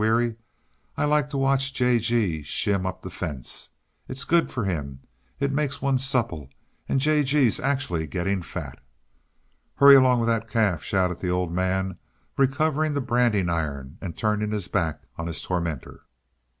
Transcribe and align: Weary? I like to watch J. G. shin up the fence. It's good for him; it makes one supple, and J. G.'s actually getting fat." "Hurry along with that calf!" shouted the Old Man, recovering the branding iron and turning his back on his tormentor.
Weary? 0.01 0.37
I 0.97 1.05
like 1.05 1.29
to 1.29 1.37
watch 1.37 1.75
J. 1.75 1.99
G. 1.99 2.41
shin 2.41 2.87
up 2.87 3.03
the 3.03 3.11
fence. 3.11 3.69
It's 4.07 4.23
good 4.25 4.51
for 4.51 4.65
him; 4.65 5.01
it 5.39 5.51
makes 5.51 5.79
one 5.79 5.99
supple, 5.99 6.49
and 6.89 6.99
J. 6.99 7.21
G.'s 7.23 7.59
actually 7.59 8.07
getting 8.07 8.41
fat." 8.41 8.79
"Hurry 9.75 9.93
along 9.93 10.19
with 10.21 10.27
that 10.27 10.49
calf!" 10.49 10.81
shouted 10.81 11.19
the 11.19 11.29
Old 11.29 11.51
Man, 11.53 11.99
recovering 12.35 12.93
the 12.93 12.99
branding 12.99 13.47
iron 13.47 13.99
and 14.01 14.17
turning 14.17 14.49
his 14.49 14.67
back 14.67 15.03
on 15.19 15.27
his 15.27 15.39
tormentor. 15.43 16.07